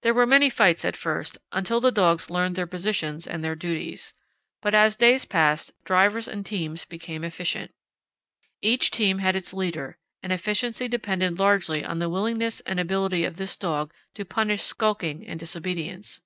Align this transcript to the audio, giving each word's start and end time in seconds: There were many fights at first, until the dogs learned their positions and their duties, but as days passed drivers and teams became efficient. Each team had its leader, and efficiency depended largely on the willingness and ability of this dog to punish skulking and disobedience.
There 0.00 0.12
were 0.12 0.26
many 0.26 0.50
fights 0.50 0.84
at 0.84 0.96
first, 0.96 1.38
until 1.52 1.80
the 1.80 1.92
dogs 1.92 2.28
learned 2.28 2.56
their 2.56 2.66
positions 2.66 3.28
and 3.28 3.44
their 3.44 3.54
duties, 3.54 4.12
but 4.60 4.74
as 4.74 4.96
days 4.96 5.24
passed 5.24 5.70
drivers 5.84 6.26
and 6.26 6.44
teams 6.44 6.84
became 6.84 7.22
efficient. 7.22 7.72
Each 8.60 8.90
team 8.90 9.18
had 9.20 9.36
its 9.36 9.54
leader, 9.54 9.98
and 10.20 10.32
efficiency 10.32 10.88
depended 10.88 11.38
largely 11.38 11.84
on 11.84 12.00
the 12.00 12.10
willingness 12.10 12.58
and 12.62 12.80
ability 12.80 13.24
of 13.24 13.36
this 13.36 13.56
dog 13.56 13.94
to 14.14 14.24
punish 14.24 14.64
skulking 14.64 15.24
and 15.28 15.38
disobedience. 15.38 16.22